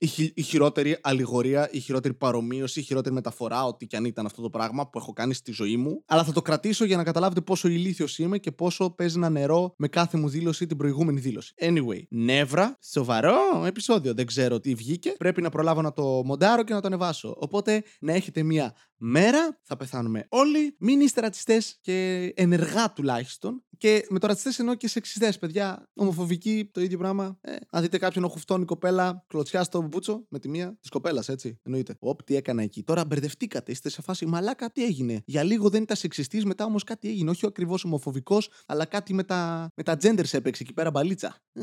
Η, 0.00 0.32
η 0.34 0.42
χειρότερη 0.42 0.98
αλληγορία, 1.00 1.68
η 1.72 1.78
χειρότερη 1.78 2.14
παρομοίωση, 2.14 2.80
η 2.80 2.82
χειρότερη 2.82 3.14
μεταφορά, 3.14 3.64
ό,τι 3.64 3.86
και 3.86 3.96
αν 3.96 4.04
ήταν 4.04 4.26
αυτό 4.26 4.42
το 4.42 4.50
πράγμα 4.50 4.88
που 4.88 4.98
έχω 4.98 5.12
κάνει 5.12 5.34
στη 5.34 5.52
ζωή 5.52 5.76
μου. 5.76 6.02
Αλλά 6.06 6.24
θα 6.24 6.32
το 6.32 6.42
κρατήσω 6.42 6.84
για 6.84 6.96
να 6.96 7.04
καταλάβετε 7.04 7.40
πόσο 7.40 7.68
ηλίθιος 7.68 8.18
είμαι 8.18 8.38
και 8.38 8.52
πόσο 8.52 8.90
παίζει 8.90 9.16
ένα 9.16 9.28
νερό 9.28 9.74
με 9.76 9.88
κάθε 9.88 10.18
μου 10.18 10.28
δήλωση 10.28 10.66
την 10.66 10.76
προηγούμενη 10.76 11.20
δήλωση. 11.20 11.54
Anyway, 11.60 12.02
νεύρα, 12.08 12.78
σοβαρό 12.82 13.64
επεισόδιο. 13.66 14.14
Δεν 14.14 14.26
ξέρω 14.26 14.60
τι 14.60 14.74
βγήκε. 14.74 15.14
Πρέπει 15.18 15.42
να 15.42 15.50
προλάβω 15.50 15.82
να 15.82 15.92
το 15.92 16.02
μοντάρω 16.24 16.62
και 16.62 16.74
να 16.74 16.80
το 16.80 16.86
ανεβάσω. 16.86 17.36
Οπότε 17.38 17.82
να 18.00 18.12
έχετε 18.12 18.42
μία 18.42 18.74
μέρα, 18.96 19.58
θα 19.62 19.76
πεθάνουμε 19.76 20.26
όλοι. 20.28 20.76
Μην 20.78 21.00
είστε 21.00 21.20
ρατσιστές 21.20 21.78
και 21.80 22.32
ενεργά 22.36 22.92
τουλάχιστον. 22.92 23.64
Και 23.78 24.06
με 24.08 24.18
το 24.18 24.26
ρατσιστές 24.26 24.58
εννοώ 24.58 24.74
και 24.74 24.88
σεξιστές, 24.88 25.38
παιδιά. 25.38 25.88
Ομοφοβική, 25.94 26.70
το 26.72 26.80
ίδιο 26.80 26.98
πράγμα. 26.98 27.38
Ε, 27.40 27.56
αν 27.70 27.82
δείτε 27.82 27.98
κάποιον 27.98 28.24
οχουφτώνει 28.24 28.64
κοπέλα, 28.64 29.24
κλωτσιά 29.26 29.62
στο 29.62 29.88
μπούτσο 29.90 30.26
με 30.28 30.38
τη 30.38 30.48
μία 30.48 30.76
της 30.80 30.90
κοπέλας, 30.90 31.28
έτσι. 31.28 31.58
Εννοείται. 31.62 31.96
Οπ, 31.98 32.22
τι 32.22 32.36
έκανα 32.36 32.62
εκεί. 32.62 32.82
Τώρα 32.82 33.04
μπερδευτήκατε. 33.04 33.72
Είστε 33.72 33.88
σε 33.88 34.02
φάση 34.02 34.26
μαλάκα, 34.26 34.70
τι 34.70 34.84
έγινε; 34.84 35.22
Για 35.24 35.42
λίγο 35.42 35.68
δεν 35.68 35.82
ήταν 35.82 35.96
σεξιστής, 35.96 36.44
μετά 36.44 36.64
όμως 36.64 36.84
κάτι 36.84 37.08
έγινε. 37.08 37.30
Όχι 37.30 37.46
ακριβώς 37.46 37.84
ομοφοβικός, 37.84 38.50
αλλά 38.66 38.84
κάτι 38.84 39.14
με 39.14 39.22
τα, 39.22 39.70
με 39.76 39.82
τα 39.82 39.96
genders 40.02 40.32
έπαιξε 40.32 40.62
εκεί 40.62 40.72
πέρα 40.72 40.90
μπαλίτσα. 40.90 41.36
Ε, 41.52 41.62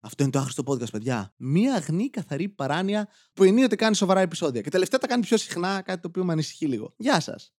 αυτό 0.00 0.22
είναι 0.22 0.32
το 0.32 0.38
άχρηστο 0.38 0.62
podcast, 0.66 0.90
παιδιά. 0.90 1.32
Μία 1.36 1.74
αγνή 1.74 2.10
καθαρή 2.10 2.48
παράνοια 2.48 3.08
που 3.32 3.44
ενίοτε 3.44 3.76
κάνει 3.76 3.94
σοβαρά 3.94 4.20
επεισόδια. 4.20 4.60
Και 4.60 4.70
τελευταία 4.70 4.98
τα 4.98 5.06
κάνει 5.06 5.22
πιο 5.22 5.36
συχνά, 5.36 5.82
κάτι 5.82 6.00
το 6.00 6.08
οποίο 6.08 6.24
με 6.24 6.32
ανησυχεί 6.32 6.66
λίγο. 6.66 6.94
Γεια 6.96 7.20
σας. 7.20 7.52